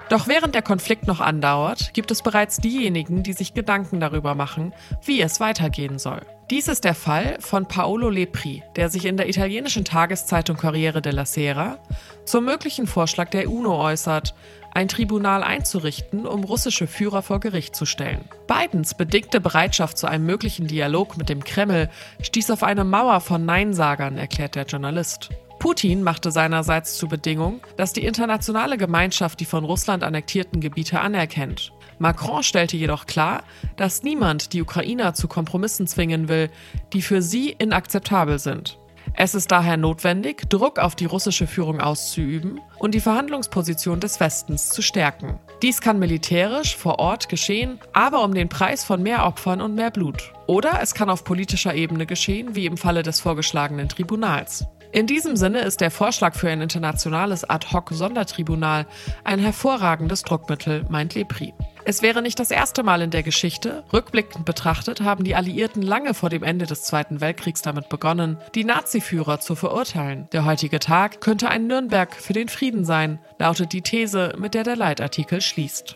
Doch 0.10 0.28
während 0.28 0.54
der 0.54 0.62
Konflikt 0.62 1.08
noch 1.08 1.22
andauert, 1.22 1.94
gibt 1.94 2.12
es 2.12 2.22
bereits 2.22 2.58
diejenigen, 2.58 3.24
die 3.24 3.34
sich 3.34 3.54
Gedanken 3.54 4.00
darüber 4.00 4.36
machen, 4.36 4.74
wie 5.04 5.22
es 5.22 5.40
weitergehen 5.40 5.98
soll. 5.98 6.22
Dies 6.50 6.68
ist 6.68 6.84
der 6.84 6.94
Fall 6.94 7.38
von 7.40 7.68
Paolo 7.68 8.10
Lepri, 8.10 8.64
der 8.76 8.90
sich 8.90 9.06
in 9.06 9.16
der 9.16 9.30
italienischen 9.30 9.86
Tageszeitung 9.86 10.58
Corriere 10.58 11.02
della 11.02 11.26
Sera 11.26 11.80
zum 12.26 12.44
möglichen 12.44 12.86
Vorschlag 12.86 13.30
der 13.30 13.50
UNO 13.50 13.82
äußert, 13.82 14.36
ein 14.74 14.90
Tribunal 14.90 15.42
einzurichten, 15.42 16.26
um 16.26 16.44
russische 16.44 16.86
Führer 16.86 17.22
vor 17.22 17.40
Gericht 17.40 17.76
zu 17.76 17.86
stellen. 17.86 18.26
Bidens 18.48 18.94
bedingte 18.94 19.40
Bereitschaft 19.40 19.98
zu 19.98 20.08
einem 20.08 20.26
möglichen 20.26 20.68
Dialog 20.68 21.18
mit 21.18 21.30
dem 21.30 21.44
Kreml 21.44 21.90
stieß 22.22 22.52
auf 22.52 22.64
eine 22.64 22.84
Mauer 22.84 23.22
von 23.22 23.46
Neinsagern, 23.46 24.18
erklärt 24.18 24.56
der 24.56 24.66
Journalist. 24.66 25.30
Putin 25.60 26.04
machte 26.04 26.30
seinerseits 26.30 26.98
zur 26.98 27.08
Bedingung, 27.08 27.62
dass 27.78 27.94
die 27.94 28.04
internationale 28.04 28.78
Gemeinschaft 28.78 29.40
die 29.40 29.46
von 29.46 29.64
Russland 29.64 30.04
annektierten 30.04 30.60
Gebiete 30.60 31.00
anerkennt. 31.00 31.72
Macron 32.00 32.44
stellte 32.44 32.78
jedoch 32.78 33.06
klar, 33.06 33.44
dass 33.78 34.04
niemand 34.04 34.54
die 34.54 34.62
Ukrainer 34.62 35.14
zu 35.14 35.28
Kompromissen 35.28 35.88
zwingen 35.88 36.28
will, 36.28 36.50
die 36.94 37.02
für 37.02 37.22
sie 37.22 37.50
inakzeptabel 37.52 38.40
sind. 38.40 38.78
Es 39.16 39.36
ist 39.36 39.52
daher 39.52 39.78
notwendig, 39.78 40.50
Druck 40.50 40.80
auf 40.80 40.96
die 40.96 41.06
russische 41.06 41.46
Führung 41.46 41.80
auszuüben 41.80 42.60
und 42.80 42.96
die 42.96 43.00
Verhandlungsposition 43.00 44.00
des 44.00 44.20
Westens 44.20 44.70
zu 44.70 44.82
stärken. 44.82 45.40
Dies 45.62 45.82
kann 45.82 46.00
militärisch 46.00 46.76
vor 46.76 47.00
Ort 47.00 47.30
geschehen, 47.30 47.80
aber 47.94 48.24
um 48.24 48.34
den 48.34 48.50
Preis 48.50 48.84
von 48.84 49.04
mehr 49.04 49.26
Opfern 49.26 49.62
und 49.62 49.76
mehr 49.76 49.92
Blut. 49.92 50.34
Oder 50.48 50.80
es 50.82 50.96
kann 50.96 51.10
auf 51.10 51.24
politischer 51.24 51.76
Ebene 51.76 52.06
geschehen, 52.06 52.56
wie 52.56 52.66
im 52.66 52.78
Falle 52.78 53.04
des 53.04 53.20
vorgeschlagenen 53.20 53.88
Tribunals. 53.88 54.66
In 54.94 55.08
diesem 55.08 55.36
Sinne 55.36 55.62
ist 55.62 55.82
der 55.82 55.90
Vorschlag 55.90 56.36
für 56.36 56.52
ein 56.52 56.62
internationales 56.62 57.50
Ad-hoc-Sondertribunal 57.50 58.86
ein 59.24 59.40
hervorragendes 59.40 60.22
Druckmittel, 60.22 60.86
meint 60.88 61.16
Lepri. 61.16 61.52
Es 61.84 62.04
wäre 62.04 62.22
nicht 62.22 62.40
das 62.40 62.52
erste 62.52 62.84
Mal 62.84 63.02
in 63.02 63.10
der 63.10 63.24
Geschichte. 63.24 63.84
Rückblickend 63.92 64.46
betrachtet 64.46 65.02
haben 65.02 65.24
die 65.24 65.34
Alliierten 65.34 65.82
lange 65.82 66.14
vor 66.14 66.30
dem 66.30 66.44
Ende 66.44 66.68
des 66.68 66.84
Zweiten 66.84 67.22
Weltkriegs 67.22 67.64
damit 67.64 67.90
begonnen, 67.90 68.38
die 68.54 68.66
Naziführer 68.66 69.40
zu 69.40 69.56
verurteilen. 69.56 70.28
Der 70.32 70.46
heutige 70.46 70.78
Tag 70.78 71.22
könnte 71.22 71.50
ein 71.50 71.66
Nürnberg 71.66 72.14
für 72.14 72.34
den 72.34 72.48
Frieden 72.48 72.86
sein, 72.86 73.18
lautet 73.40 73.74
die 73.74 73.82
These, 73.82 74.36
mit 74.38 74.54
der 74.54 74.64
der 74.64 74.76
Leitartikel 74.76 75.42
schließt. 75.42 75.96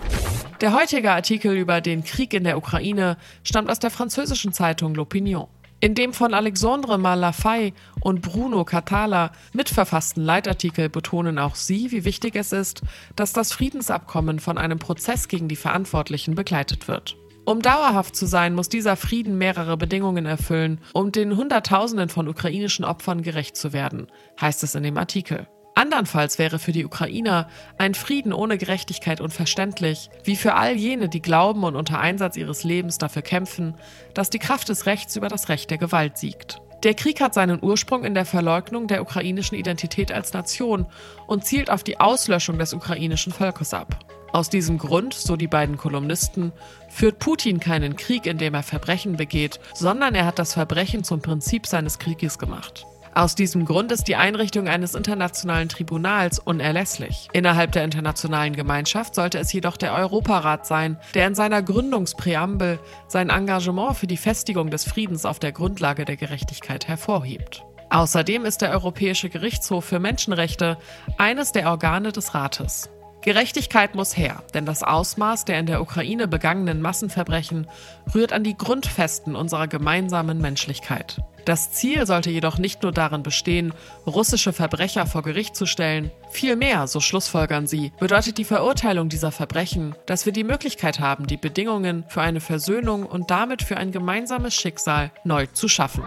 Der 0.59 0.73
heutige 0.73 1.11
Artikel 1.11 1.55
über 1.55 1.81
den 1.81 2.03
Krieg 2.03 2.33
in 2.33 2.45
der 2.45 2.57
Ukraine 2.57 3.17
stammt 3.43 3.69
aus 3.69 3.77
der 3.77 3.91
französischen 3.91 4.53
Zeitung 4.53 4.95
L'Opinion. 4.95 5.49
In 5.79 5.93
dem 5.93 6.11
von 6.11 6.33
Alexandre 6.33 6.97
Malafay 6.97 7.71
und 7.99 8.21
Bruno 8.21 8.65
Catala 8.65 9.31
mitverfassten 9.53 10.23
Leitartikel 10.23 10.89
betonen 10.89 11.37
auch 11.37 11.53
sie, 11.53 11.91
wie 11.91 12.03
wichtig 12.03 12.35
es 12.35 12.51
ist, 12.51 12.81
dass 13.15 13.31
das 13.31 13.51
Friedensabkommen 13.51 14.39
von 14.39 14.57
einem 14.57 14.79
Prozess 14.79 15.27
gegen 15.27 15.47
die 15.47 15.55
Verantwortlichen 15.55 16.33
begleitet 16.33 16.87
wird. 16.87 17.15
Um 17.45 17.61
dauerhaft 17.61 18.15
zu 18.15 18.25
sein, 18.25 18.55
muss 18.55 18.69
dieser 18.69 18.95
Frieden 18.95 19.37
mehrere 19.37 19.77
Bedingungen 19.77 20.25
erfüllen, 20.25 20.81
um 20.93 21.11
den 21.11 21.37
Hunderttausenden 21.37 22.09
von 22.09 22.27
ukrainischen 22.27 22.83
Opfern 22.83 23.21
gerecht 23.21 23.55
zu 23.55 23.71
werden, 23.71 24.07
heißt 24.41 24.63
es 24.63 24.73
in 24.73 24.81
dem 24.81 24.97
Artikel. 24.97 25.47
Andernfalls 25.77 26.39
wäre 26.39 26.57
für 26.57 26.71
die 26.71 26.85
Ukrainer 26.85 27.47
ein 27.77 27.93
Frieden 27.93 28.33
ohne 28.33 28.57
Gerechtigkeit 28.57 29.21
unverständlich, 29.21 30.09
wie 30.23 30.35
für 30.35 30.55
all 30.55 30.75
jene, 30.75 31.07
die 31.07 31.21
glauben 31.21 31.63
und 31.63 31.75
unter 31.75 31.99
Einsatz 31.99 32.35
ihres 32.35 32.63
Lebens 32.63 32.97
dafür 32.97 33.21
kämpfen, 33.21 33.75
dass 34.15 34.31
die 34.31 34.39
Kraft 34.39 34.69
des 34.69 34.87
Rechts 34.87 35.15
über 35.15 35.27
das 35.27 35.49
Recht 35.49 35.69
der 35.69 35.77
Gewalt 35.77 36.17
siegt. 36.17 36.59
Der 36.81 36.95
Krieg 36.95 37.21
hat 37.21 37.35
seinen 37.35 37.61
Ursprung 37.61 38.05
in 38.05 38.15
der 38.15 38.25
Verleugnung 38.25 38.87
der 38.87 39.03
ukrainischen 39.03 39.55
Identität 39.55 40.11
als 40.11 40.33
Nation 40.33 40.87
und 41.27 41.45
zielt 41.45 41.69
auf 41.69 41.83
die 41.83 41.99
Auslöschung 41.99 42.57
des 42.57 42.73
ukrainischen 42.73 43.31
Volkes 43.31 43.71
ab. 43.75 43.99
Aus 44.33 44.49
diesem 44.49 44.79
Grund, 44.79 45.13
so 45.13 45.35
die 45.35 45.47
beiden 45.47 45.77
Kolumnisten, 45.77 46.53
führt 46.89 47.19
Putin 47.19 47.59
keinen 47.59 47.95
Krieg, 47.95 48.25
in 48.25 48.39
dem 48.39 48.55
er 48.55 48.63
Verbrechen 48.63 49.15
begeht, 49.15 49.59
sondern 49.75 50.15
er 50.15 50.25
hat 50.25 50.39
das 50.39 50.55
Verbrechen 50.55 51.03
zum 51.03 51.21
Prinzip 51.21 51.67
seines 51.67 51.99
Krieges 51.99 52.39
gemacht. 52.39 52.87
Aus 53.17 53.33
diesem 53.33 53.65
Grund 53.65 53.91
ist 53.91 54.07
die 54.07 54.15
Einrichtung 54.15 54.67
eines 54.67 54.93
internationalen 54.93 55.69
Tribunals 55.69 56.37
unerlässlich. 56.37 57.29
Innerhalb 57.33 57.71
der 57.71 57.83
internationalen 57.83 58.55
Gemeinschaft 58.55 59.15
sollte 59.15 59.39
es 59.39 59.51
jedoch 59.51 59.75
der 59.75 59.95
Europarat 59.95 60.67
sein, 60.67 60.99
der 61.15 61.25
in 61.25 61.33
seiner 61.33 61.63
Gründungspräambel 61.63 62.77
sein 63.07 63.31
Engagement 63.31 63.97
für 63.97 64.05
die 64.05 64.17
Festigung 64.17 64.69
des 64.69 64.83
Friedens 64.83 65.25
auf 65.25 65.39
der 65.39 65.51
Grundlage 65.51 66.05
der 66.05 66.15
Gerechtigkeit 66.15 66.87
hervorhebt. 66.87 67.65
Außerdem 67.89 68.45
ist 68.45 68.61
der 68.61 68.69
Europäische 68.69 69.29
Gerichtshof 69.29 69.83
für 69.83 69.97
Menschenrechte 69.97 70.77
eines 71.17 71.51
der 71.51 71.71
Organe 71.71 72.11
des 72.11 72.35
Rates. 72.35 72.91
Gerechtigkeit 73.27 73.93
muss 73.93 74.15
her, 74.15 74.41
denn 74.53 74.65
das 74.65 74.83
Ausmaß 74.83 75.43
der 75.43 75.59
in 75.59 75.65
der 75.65 75.81
Ukraine 75.81 76.29
begangenen 76.29 76.79
Massenverbrechen 76.79 77.67
rührt 78.15 78.31
an 78.31 78.45
die 78.45 78.55
Grundfesten 78.55 79.35
unserer 79.35 79.67
gemeinsamen 79.67 80.39
Menschlichkeit. 80.39 81.17
Das 81.43 81.73
Ziel 81.73 82.05
sollte 82.05 82.29
jedoch 82.29 82.57
nicht 82.57 82.83
nur 82.83 82.93
darin 82.93 83.23
bestehen, 83.23 83.73
russische 84.05 84.53
Verbrecher 84.53 85.07
vor 85.07 85.23
Gericht 85.23 85.57
zu 85.57 85.65
stellen. 85.65 86.09
Vielmehr, 86.29 86.87
so 86.87 87.01
schlussfolgern 87.01 87.67
sie, 87.67 87.91
bedeutet 87.99 88.37
die 88.37 88.45
Verurteilung 88.45 89.09
dieser 89.09 89.33
Verbrechen, 89.33 89.93
dass 90.05 90.25
wir 90.25 90.31
die 90.31 90.45
Möglichkeit 90.45 91.01
haben, 91.01 91.27
die 91.27 91.35
Bedingungen 91.35 92.05
für 92.07 92.21
eine 92.21 92.39
Versöhnung 92.39 93.05
und 93.05 93.29
damit 93.29 93.61
für 93.61 93.75
ein 93.75 93.91
gemeinsames 93.91 94.55
Schicksal 94.55 95.11
neu 95.25 95.47
zu 95.47 95.67
schaffen. 95.67 96.05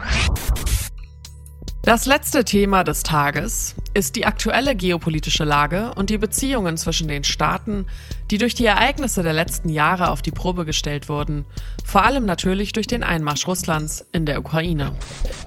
Das 1.82 2.04
letzte 2.04 2.44
Thema 2.44 2.84
des 2.84 3.02
Tages 3.02 3.74
ist 3.94 4.14
die 4.14 4.26
aktuelle 4.26 4.76
geopolitische 4.76 5.44
Lage 5.44 5.92
und 5.96 6.10
die 6.10 6.18
Beziehungen 6.18 6.76
zwischen 6.76 7.08
den 7.08 7.24
Staaten, 7.24 7.86
die 8.30 8.36
durch 8.36 8.54
die 8.54 8.66
Ereignisse 8.66 9.22
der 9.22 9.32
letzten 9.32 9.70
Jahre 9.70 10.10
auf 10.10 10.20
die 10.20 10.30
Probe 10.30 10.66
gestellt 10.66 11.08
wurden, 11.08 11.46
vor 11.82 12.04
allem 12.04 12.26
natürlich 12.26 12.72
durch 12.72 12.86
den 12.86 13.02
Einmarsch 13.02 13.46
Russlands 13.48 14.06
in 14.12 14.26
der 14.26 14.40
Ukraine. 14.40 14.92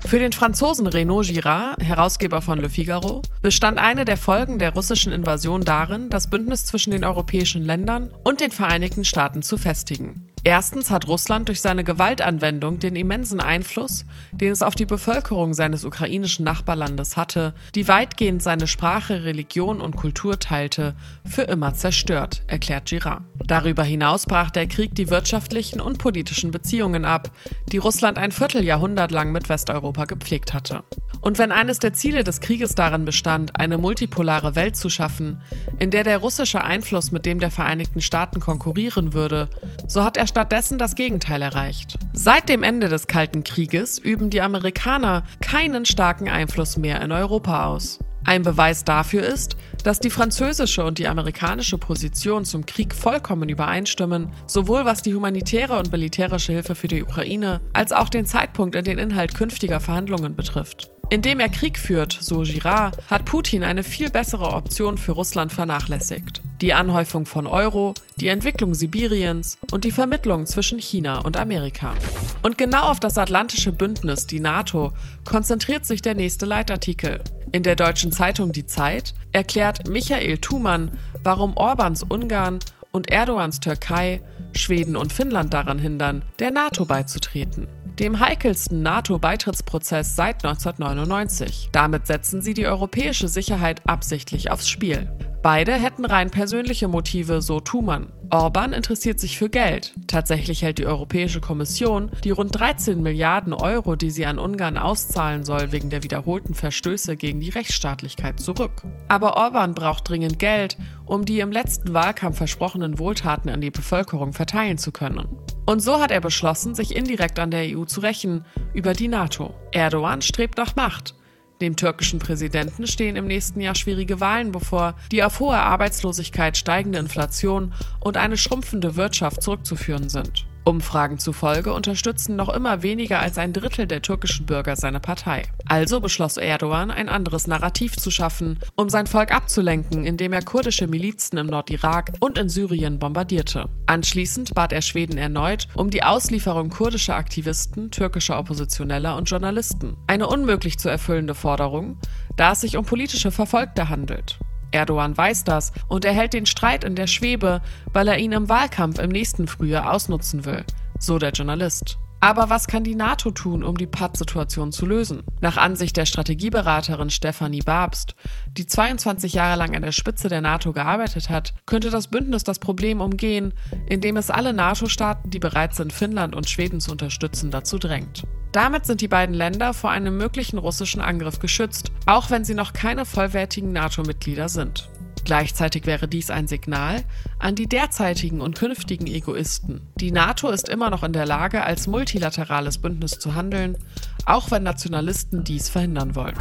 Für 0.07 0.17
den 0.17 0.33
Franzosen 0.33 0.87
Renaud 0.87 1.27
Girard, 1.27 1.81
Herausgeber 1.83 2.41
von 2.41 2.59
Le 2.59 2.69
Figaro, 2.69 3.21
bestand 3.43 3.77
eine 3.77 4.03
der 4.03 4.17
Folgen 4.17 4.57
der 4.57 4.73
russischen 4.73 5.13
Invasion 5.13 5.61
darin, 5.61 6.09
das 6.09 6.31
Bündnis 6.31 6.65
zwischen 6.65 6.91
den 6.91 7.05
europäischen 7.05 7.63
Ländern 7.63 8.09
und 8.23 8.41
den 8.41 8.51
Vereinigten 8.51 9.05
Staaten 9.05 9.43
zu 9.43 9.57
festigen. 9.57 10.32
Erstens 10.45 10.91
hat 10.91 11.07
Russland 11.07 11.47
durch 11.47 11.61
seine 11.61 11.85
Gewaltanwendung 11.85 12.77
den 12.77 12.97
immensen 12.97 13.39
Einfluss, 13.39 14.05
den 14.33 14.51
es 14.51 14.61
auf 14.61 14.75
die 14.75 14.85
Bevölkerung 14.85 15.53
seines 15.53 15.85
ukrainischen 15.85 16.43
Nachbarlandes 16.43 17.15
hatte, 17.15 17.53
die 17.75 17.87
weitgehend 17.87 18.43
seine 18.43 18.67
Sprache, 18.67 19.23
Religion 19.23 19.79
und 19.79 19.95
Kultur 19.95 20.39
teilte, 20.39 20.95
für 21.23 21.43
immer 21.43 21.75
zerstört, 21.75 22.43
erklärt 22.47 22.89
Girard. 22.89 23.23
Darüber 23.45 23.85
hinaus 23.85 24.25
brach 24.25 24.51
der 24.51 24.67
Krieg 24.67 24.93
die 24.95 25.09
wirtschaftlichen 25.09 25.79
und 25.79 25.97
politischen 25.97 26.51
Beziehungen 26.51 27.05
ab, 27.05 27.31
die 27.71 27.77
Russland 27.77 28.17
ein 28.17 28.33
Vierteljahrhundert 28.33 29.11
lang 29.11 29.31
mit 29.31 29.47
Westeuropa 29.47 30.03
gepflegt 30.03 30.53
hatte. 30.53 30.83
Und 31.23 31.39
wenn 31.39 31.53
eines 31.53 31.79
der 31.79 31.93
Ziele 31.93 32.25
des 32.25 32.41
Krieges 32.41 32.75
darin 32.75 33.05
bestand, 33.05 33.57
eine 33.57 33.77
multipolare 33.77 34.55
Welt 34.55 34.75
zu 34.75 34.89
schaffen, 34.89 35.41
in 35.79 35.89
der 35.89 36.03
der 36.03 36.17
russische 36.17 36.61
Einfluss 36.65 37.13
mit 37.13 37.25
dem 37.25 37.39
der 37.39 37.49
Vereinigten 37.49 38.01
Staaten 38.01 38.41
konkurrieren 38.41 39.13
würde, 39.13 39.47
so 39.87 40.03
hat 40.03 40.17
er 40.17 40.27
stattdessen 40.27 40.77
das 40.77 40.95
Gegenteil 40.95 41.41
erreicht. 41.41 41.97
Seit 42.11 42.49
dem 42.49 42.61
Ende 42.61 42.89
des 42.89 43.07
Kalten 43.07 43.45
Krieges 43.45 43.97
üben 43.99 44.31
die 44.31 44.41
Amerikaner 44.41 45.23
keinen 45.39 45.85
starken 45.85 46.27
Einfluss 46.27 46.75
mehr 46.75 47.01
in 47.01 47.13
Europa 47.13 47.67
aus. 47.67 47.99
Ein 48.25 48.43
Beweis 48.43 48.83
dafür 48.83 49.23
ist, 49.23 49.55
dass 49.85 50.01
die 50.01 50.09
französische 50.09 50.83
und 50.83 50.97
die 50.97 51.07
amerikanische 51.07 51.77
Position 51.77 52.43
zum 52.43 52.65
Krieg 52.65 52.93
vollkommen 52.93 53.47
übereinstimmen, 53.47 54.29
sowohl 54.45 54.83
was 54.83 55.01
die 55.01 55.13
humanitäre 55.13 55.77
und 55.79 55.91
militärische 55.91 56.51
Hilfe 56.51 56.75
für 56.75 56.87
die 56.89 57.03
Ukraine 57.03 57.61
als 57.71 57.93
auch 57.93 58.09
den 58.09 58.25
Zeitpunkt 58.25 58.75
und 58.75 58.87
den 58.87 58.97
Inhalt 58.97 59.35
künftiger 59.35 59.79
Verhandlungen 59.79 60.35
betrifft. 60.35 60.89
Indem 61.13 61.39
er 61.39 61.49
Krieg 61.49 61.77
führt, 61.77 62.17
so 62.19 62.39
Girard, 62.39 62.97
hat 63.07 63.25
Putin 63.25 63.63
eine 63.63 63.83
viel 63.83 64.09
bessere 64.09 64.51
Option 64.53 64.97
für 64.97 65.11
Russland 65.11 65.53
vernachlässigt. 65.53 66.41
Die 66.59 66.73
Anhäufung 66.73 67.27
von 67.27 67.45
Euro, 67.45 67.93
die 68.15 68.29
Entwicklung 68.29 68.73
Sibiriens 68.73 69.59
und 69.69 69.83
die 69.83 69.91
Vermittlung 69.91 70.47
zwischen 70.47 70.79
China 70.79 71.19
und 71.19 71.37
Amerika. 71.37 71.93
Und 72.41 72.57
genau 72.57 72.85
auf 72.89 72.99
das 72.99 73.19
atlantische 73.19 73.71
Bündnis, 73.71 74.25
die 74.25 74.39
NATO, 74.39 74.91
konzentriert 75.23 75.85
sich 75.85 76.01
der 76.01 76.15
nächste 76.15 76.47
Leitartikel. 76.47 77.21
In 77.51 77.61
der 77.61 77.75
deutschen 77.75 78.11
Zeitung 78.11 78.51
Die 78.51 78.65
Zeit 78.65 79.13
erklärt 79.33 79.87
Michael 79.87 80.39
Thumann, 80.39 80.97
warum 81.21 81.55
Orbans 81.57 82.01
Ungarn 82.01 82.57
und 82.91 83.11
Erdogans 83.11 83.59
Türkei 83.59 84.19
Schweden 84.55 84.95
und 84.95 85.13
Finnland 85.13 85.53
daran 85.53 85.77
hindern, 85.77 86.23
der 86.39 86.49
NATO 86.49 86.85
beizutreten 86.85 87.67
dem 87.99 88.19
heikelsten 88.19 88.81
NATO-Beitrittsprozess 88.81 90.15
seit 90.15 90.43
1999. 90.43 91.69
Damit 91.71 92.07
setzen 92.07 92.41
sie 92.41 92.53
die 92.53 92.67
europäische 92.67 93.27
Sicherheit 93.27 93.81
absichtlich 93.87 94.51
aufs 94.51 94.67
Spiel. 94.67 95.09
Beide 95.43 95.73
hätten 95.73 96.05
rein 96.05 96.31
persönliche 96.31 96.87
Motive, 96.87 97.41
so 97.41 97.59
Thumann. 97.59 98.13
Orban 98.29 98.71
interessiert 98.71 99.19
sich 99.19 99.37
für 99.37 99.49
Geld. 99.49 99.93
Tatsächlich 100.07 100.61
hält 100.61 100.77
die 100.77 100.85
Europäische 100.85 101.41
Kommission 101.41 102.11
die 102.23 102.31
rund 102.31 102.57
13 102.57 103.03
Milliarden 103.03 103.51
Euro, 103.51 103.97
die 103.97 104.09
sie 104.09 104.25
an 104.25 104.39
Ungarn 104.39 104.77
auszahlen 104.77 105.43
soll, 105.43 105.73
wegen 105.73 105.89
der 105.89 106.01
wiederholten 106.01 106.53
Verstöße 106.53 107.17
gegen 107.17 107.41
die 107.41 107.49
Rechtsstaatlichkeit 107.49 108.39
zurück. 108.39 108.83
Aber 109.09 109.35
Orban 109.35 109.73
braucht 109.73 110.07
dringend 110.07 110.39
Geld, 110.39 110.77
um 111.05 111.25
die 111.25 111.41
im 111.41 111.51
letzten 111.51 111.93
Wahlkampf 111.93 112.37
versprochenen 112.37 112.97
Wohltaten 112.97 113.49
an 113.49 113.59
die 113.59 113.69
Bevölkerung 113.69 114.31
verteilen 114.31 114.77
zu 114.77 114.93
können. 114.93 115.27
Und 115.65 115.81
so 115.81 115.99
hat 115.99 116.11
er 116.11 116.21
beschlossen, 116.21 116.73
sich 116.73 116.95
indirekt 116.95 117.37
an 117.37 117.51
der 117.51 117.77
EU 117.77 117.83
zu 117.83 117.99
rächen 117.99 118.45
über 118.73 118.93
die 118.93 119.09
NATO. 119.09 119.53
Erdogan 119.73 120.21
strebt 120.21 120.57
nach 120.57 120.77
Macht. 120.77 121.15
Dem 121.63 121.77
türkischen 121.77 122.19
Präsidenten 122.19 122.87
stehen 122.87 123.15
im 123.15 123.25
nächsten 123.25 123.61
Jahr 123.61 123.73
schwierige 123.73 124.19
Wahlen 124.19 124.51
bevor, 124.51 124.95
die 125.13 125.23
auf 125.23 125.39
hohe 125.39 125.55
Arbeitslosigkeit, 125.55 126.57
steigende 126.57 126.99
Inflation 126.99 127.73
und 128.01 128.17
eine 128.17 128.35
schrumpfende 128.35 128.97
Wirtschaft 128.97 129.41
zurückzuführen 129.41 130.09
sind. 130.09 130.45
Umfragen 130.65 131.17
zufolge 131.19 131.73
unterstützen 131.73 132.35
noch 132.35 132.49
immer 132.49 132.83
weniger 132.83 133.19
als 133.19 133.37
ein 133.37 133.53
Drittel 133.53 133.87
der 133.87 134.01
türkischen 134.01 134.45
Bürger 134.45 134.75
seine 134.75 134.99
Partei. 134.99 135.43
Also 135.65 135.99
beschloss 135.99 136.37
Erdogan, 136.37 136.91
ein 136.91 137.09
anderes 137.09 137.47
Narrativ 137.47 137.97
zu 137.97 138.11
schaffen, 138.11 138.59
um 138.75 138.89
sein 138.89 139.07
Volk 139.07 139.33
abzulenken, 139.33 140.05
indem 140.05 140.33
er 140.33 140.41
kurdische 140.41 140.87
Milizen 140.87 141.37
im 141.37 141.47
Nordirak 141.47 142.13
und 142.19 142.37
in 142.37 142.49
Syrien 142.49 142.99
bombardierte. 142.99 143.69
Anschließend 143.85 144.53
bat 144.53 144.71
er 144.73 144.81
Schweden 144.81 145.17
erneut 145.17 145.67
um 145.75 145.89
die 145.89 146.03
Auslieferung 146.03 146.69
kurdischer 146.69 147.15
Aktivisten, 147.15 147.91
türkischer 147.91 148.39
Oppositioneller 148.39 149.17
und 149.17 149.29
Journalisten. 149.29 149.97
Eine 150.07 150.27
unmöglich 150.27 150.79
zu 150.79 150.89
erfüllende 150.89 151.35
Forderung, 151.35 151.97
da 152.37 152.53
es 152.53 152.61
sich 152.61 152.77
um 152.77 152.85
politische 152.85 153.31
Verfolgte 153.31 153.89
handelt. 153.89 154.39
Erdogan 154.73 155.15
weiß 155.15 155.43
das 155.43 155.71
und 155.87 156.05
er 156.05 156.13
hält 156.13 156.33
den 156.33 156.45
Streit 156.45 156.83
in 156.83 156.95
der 156.95 157.07
Schwebe, 157.07 157.61
weil 157.93 158.07
er 158.07 158.17
ihn 158.17 158.31
im 158.31 158.49
Wahlkampf 158.49 158.99
im 158.99 159.09
nächsten 159.09 159.47
Frühjahr 159.47 159.91
ausnutzen 159.91 160.45
will, 160.45 160.63
so 160.99 161.19
der 161.19 161.31
Journalist. 161.31 161.97
Aber 162.23 162.49
was 162.49 162.67
kann 162.67 162.85
die 162.85 162.95
NATO 162.95 163.31
tun, 163.31 163.63
um 163.63 163.75
die 163.75 163.85
Patt-Situation 163.85 164.71
zu 164.71 164.85
lösen? 164.85 165.23
Nach 165.41 165.57
Ansicht 165.57 165.97
der 165.97 166.05
Strategieberaterin 166.05 167.09
Stefanie 167.09 167.59
Babst, 167.59 168.15
die 168.55 168.65
22 168.65 169.33
Jahre 169.33 169.57
lang 169.57 169.75
an 169.75 169.81
der 169.81 169.91
Spitze 169.91 170.29
der 170.29 170.39
NATO 170.39 170.71
gearbeitet 170.71 171.29
hat, 171.29 171.53
könnte 171.65 171.89
das 171.89 172.07
Bündnis 172.07 172.45
das 172.45 172.59
Problem 172.59 173.01
umgehen, 173.01 173.53
indem 173.89 174.15
es 174.15 174.31
alle 174.31 174.53
NATO-Staaten, 174.53 175.31
die 175.31 175.39
bereit 175.39 175.75
sind, 175.75 175.91
Finnland 175.91 176.33
und 176.33 176.49
Schweden 176.49 176.79
zu 176.79 176.93
unterstützen, 176.93 177.51
dazu 177.51 177.77
drängt. 177.77 178.23
Damit 178.53 178.85
sind 178.85 179.01
die 179.01 179.09
beiden 179.09 179.35
Länder 179.35 179.73
vor 179.73 179.91
einem 179.91 180.15
möglichen 180.15 180.59
russischen 180.59 181.01
Angriff 181.01 181.39
geschützt, 181.39 181.91
auch 182.05 182.29
wenn 182.29 182.45
sie 182.45 182.53
noch 182.53 182.71
keine 182.71 183.03
vollwertigen 183.03 183.73
NATO-Mitglieder 183.73 184.47
sind. 184.47 184.89
Gleichzeitig 185.25 185.85
wäre 185.85 186.07
dies 186.07 186.29
ein 186.29 186.47
Signal 186.47 187.03
an 187.39 187.55
die 187.55 187.67
derzeitigen 187.67 188.41
und 188.41 188.57
künftigen 188.57 189.07
Egoisten. 189.07 189.81
Die 189.99 190.11
NATO 190.11 190.49
ist 190.49 190.67
immer 190.67 190.89
noch 190.89 191.03
in 191.03 191.13
der 191.13 191.25
Lage, 191.25 191.63
als 191.63 191.87
multilaterales 191.87 192.77
Bündnis 192.77 193.19
zu 193.19 193.33
handeln, 193.35 193.77
auch 194.25 194.51
wenn 194.51 194.63
Nationalisten 194.63 195.43
dies 195.43 195.69
verhindern 195.69 196.15
wollen. 196.15 196.37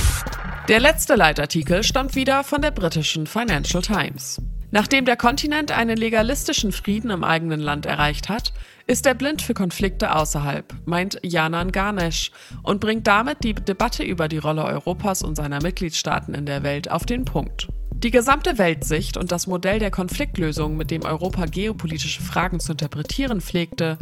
Der 0.68 0.80
letzte 0.80 1.14
Leitartikel 1.14 1.82
stammt 1.82 2.14
wieder 2.14 2.44
von 2.44 2.62
der 2.62 2.70
britischen 2.70 3.26
Financial 3.26 3.82
Times. 3.82 4.40
Nachdem 4.70 5.04
der 5.04 5.16
Kontinent 5.16 5.70
einen 5.70 5.98
legalistischen 5.98 6.72
Frieden 6.72 7.10
im 7.10 7.24
eigenen 7.24 7.60
Land 7.60 7.84
erreicht 7.84 8.30
hat, 8.30 8.52
ist 8.86 9.06
er 9.06 9.14
blind 9.14 9.42
für 9.42 9.54
Konflikte 9.54 10.14
außerhalb, 10.14 10.74
meint 10.86 11.20
Janan 11.22 11.72
Ganesh 11.72 12.30
und 12.62 12.80
bringt 12.80 13.06
damit 13.06 13.44
die 13.44 13.54
Debatte 13.54 14.02
über 14.02 14.28
die 14.28 14.38
Rolle 14.38 14.64
Europas 14.64 15.22
und 15.22 15.36
seiner 15.36 15.62
Mitgliedstaaten 15.62 16.34
in 16.34 16.46
der 16.46 16.62
Welt 16.62 16.90
auf 16.90 17.04
den 17.04 17.24
Punkt. 17.24 17.68
Die 18.02 18.10
gesamte 18.10 18.58
Weltsicht 18.58 19.16
und 19.16 19.30
das 19.30 19.46
Modell 19.46 19.78
der 19.78 19.92
Konfliktlösung, 19.92 20.76
mit 20.76 20.90
dem 20.90 21.02
Europa 21.02 21.46
geopolitische 21.46 22.20
Fragen 22.20 22.58
zu 22.58 22.72
interpretieren 22.72 23.40
pflegte, 23.40 23.96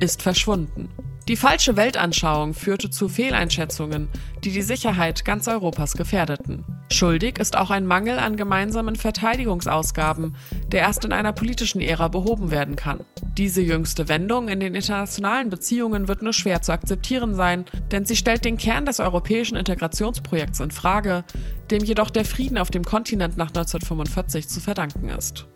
ist 0.00 0.20
verschwunden. 0.20 0.90
Die 1.28 1.36
falsche 1.36 1.76
Weltanschauung 1.76 2.54
führte 2.54 2.88
zu 2.88 3.06
Fehleinschätzungen, 3.06 4.08
die 4.44 4.50
die 4.50 4.62
Sicherheit 4.62 5.26
ganz 5.26 5.46
Europas 5.46 5.92
gefährdeten. 5.92 6.64
Schuldig 6.90 7.38
ist 7.38 7.54
auch 7.54 7.68
ein 7.68 7.84
Mangel 7.84 8.18
an 8.18 8.36
gemeinsamen 8.36 8.96
Verteidigungsausgaben, 8.96 10.36
der 10.68 10.80
erst 10.80 11.04
in 11.04 11.12
einer 11.12 11.34
politischen 11.34 11.82
Ära 11.82 12.08
behoben 12.08 12.50
werden 12.50 12.76
kann. 12.76 13.00
Diese 13.36 13.60
jüngste 13.60 14.08
Wendung 14.08 14.48
in 14.48 14.58
den 14.58 14.74
internationalen 14.74 15.50
Beziehungen 15.50 16.08
wird 16.08 16.22
nur 16.22 16.32
schwer 16.32 16.62
zu 16.62 16.72
akzeptieren 16.72 17.34
sein, 17.34 17.66
denn 17.90 18.06
sie 18.06 18.16
stellt 18.16 18.46
den 18.46 18.56
Kern 18.56 18.86
des 18.86 18.98
europäischen 18.98 19.58
Integrationsprojekts 19.58 20.60
in 20.60 20.70
Frage, 20.70 21.24
dem 21.70 21.84
jedoch 21.84 22.08
der 22.08 22.24
Frieden 22.24 22.56
auf 22.56 22.70
dem 22.70 22.84
Kontinent 22.84 23.36
nach 23.36 23.48
1945 23.48 24.48
zu 24.48 24.60
verdanken 24.60 25.10
ist. 25.10 25.46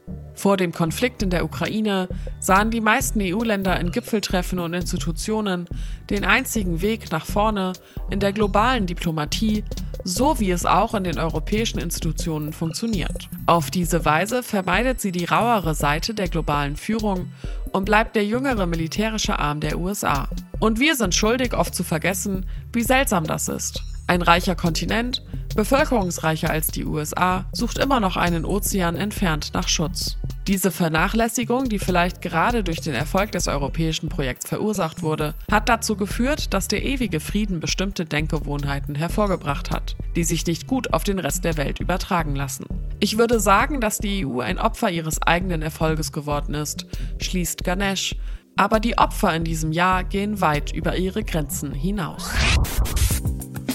Vor 0.42 0.56
dem 0.56 0.72
Konflikt 0.72 1.22
in 1.22 1.30
der 1.30 1.44
Ukraine 1.44 2.08
sahen 2.40 2.72
die 2.72 2.80
meisten 2.80 3.20
EU-Länder 3.22 3.78
in 3.78 3.92
Gipfeltreffen 3.92 4.58
und 4.58 4.74
Institutionen 4.74 5.68
den 6.10 6.24
einzigen 6.24 6.82
Weg 6.82 7.12
nach 7.12 7.24
vorne 7.24 7.74
in 8.10 8.18
der 8.18 8.32
globalen 8.32 8.86
Diplomatie, 8.86 9.62
so 10.02 10.40
wie 10.40 10.50
es 10.50 10.66
auch 10.66 10.94
in 10.94 11.04
den 11.04 11.20
europäischen 11.20 11.78
Institutionen 11.78 12.52
funktioniert. 12.52 13.28
Auf 13.46 13.70
diese 13.70 14.04
Weise 14.04 14.42
vermeidet 14.42 15.00
sie 15.00 15.12
die 15.12 15.26
rauere 15.26 15.76
Seite 15.76 16.12
der 16.12 16.26
globalen 16.26 16.74
Führung 16.74 17.28
und 17.70 17.84
bleibt 17.84 18.16
der 18.16 18.26
jüngere 18.26 18.66
militärische 18.66 19.38
Arm 19.38 19.60
der 19.60 19.78
USA. 19.78 20.28
Und 20.58 20.80
wir 20.80 20.96
sind 20.96 21.14
schuldig, 21.14 21.54
oft 21.54 21.72
zu 21.72 21.84
vergessen, 21.84 22.46
wie 22.72 22.82
seltsam 22.82 23.28
das 23.28 23.46
ist. 23.46 23.80
Ein 24.08 24.22
reicher 24.22 24.56
Kontinent, 24.56 25.22
bevölkerungsreicher 25.54 26.50
als 26.50 26.68
die 26.68 26.84
USA, 26.84 27.46
sucht 27.52 27.78
immer 27.78 28.00
noch 28.00 28.16
einen 28.16 28.44
Ozean 28.44 28.96
entfernt 28.96 29.50
nach 29.54 29.68
Schutz. 29.68 30.16
Diese 30.48 30.72
Vernachlässigung, 30.72 31.68
die 31.68 31.78
vielleicht 31.78 32.20
gerade 32.20 32.64
durch 32.64 32.80
den 32.80 32.94
Erfolg 32.94 33.30
des 33.30 33.46
europäischen 33.46 34.08
Projekts 34.08 34.48
verursacht 34.48 35.02
wurde, 35.02 35.34
hat 35.50 35.68
dazu 35.68 35.96
geführt, 35.96 36.52
dass 36.52 36.66
der 36.66 36.84
ewige 36.84 37.20
Frieden 37.20 37.60
bestimmte 37.60 38.04
Denkgewohnheiten 38.04 38.96
hervorgebracht 38.96 39.70
hat, 39.70 39.94
die 40.16 40.24
sich 40.24 40.44
nicht 40.46 40.66
gut 40.66 40.92
auf 40.92 41.04
den 41.04 41.20
Rest 41.20 41.44
der 41.44 41.56
Welt 41.56 41.78
übertragen 41.78 42.34
lassen. 42.34 42.66
Ich 42.98 43.18
würde 43.18 43.38
sagen, 43.38 43.80
dass 43.80 43.98
die 43.98 44.26
EU 44.26 44.40
ein 44.40 44.58
Opfer 44.58 44.90
ihres 44.90 45.22
eigenen 45.22 45.62
Erfolges 45.62 46.10
geworden 46.10 46.54
ist, 46.54 46.86
schließt 47.20 47.62
Ganesh, 47.62 48.16
aber 48.56 48.80
die 48.80 48.98
Opfer 48.98 49.34
in 49.34 49.44
diesem 49.44 49.70
Jahr 49.70 50.02
gehen 50.02 50.40
weit 50.40 50.72
über 50.72 50.96
ihre 50.96 51.22
Grenzen 51.22 51.72
hinaus. 51.72 52.30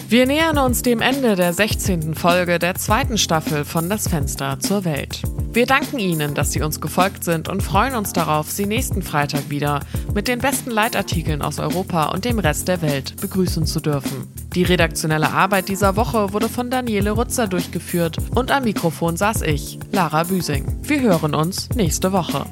Wir 0.09 0.25
nähern 0.25 0.57
uns 0.57 0.83
dem 0.83 1.01
Ende 1.01 1.35
der 1.35 1.51
16. 1.51 2.15
Folge 2.15 2.59
der 2.59 2.75
zweiten 2.75 3.17
Staffel 3.17 3.65
von 3.65 3.89
Das 3.89 4.07
Fenster 4.07 4.57
zur 4.57 4.85
Welt. 4.85 5.21
Wir 5.51 5.65
danken 5.65 5.99
Ihnen, 5.99 6.33
dass 6.33 6.53
Sie 6.53 6.61
uns 6.61 6.79
gefolgt 6.79 7.25
sind 7.25 7.49
und 7.49 7.61
freuen 7.61 7.93
uns 7.93 8.13
darauf, 8.13 8.49
Sie 8.49 8.65
nächsten 8.65 9.01
Freitag 9.01 9.49
wieder 9.49 9.81
mit 10.13 10.29
den 10.29 10.39
besten 10.39 10.71
Leitartikeln 10.71 11.41
aus 11.41 11.59
Europa 11.59 12.05
und 12.05 12.23
dem 12.23 12.39
Rest 12.39 12.69
der 12.69 12.81
Welt 12.81 13.19
begrüßen 13.19 13.65
zu 13.65 13.81
dürfen. 13.81 14.29
Die 14.55 14.63
redaktionelle 14.63 15.31
Arbeit 15.31 15.67
dieser 15.67 15.97
Woche 15.97 16.31
wurde 16.31 16.47
von 16.47 16.71
Daniele 16.71 17.11
Rutzer 17.11 17.47
durchgeführt 17.47 18.15
und 18.33 18.49
am 18.49 18.63
Mikrofon 18.63 19.17
saß 19.17 19.41
ich, 19.41 19.77
Lara 19.91 20.23
Büsing. 20.23 20.79
Wir 20.83 21.01
hören 21.01 21.35
uns 21.35 21.67
nächste 21.75 22.13
Woche. 22.13 22.45